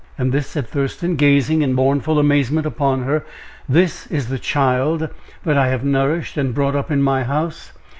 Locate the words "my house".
7.03-7.71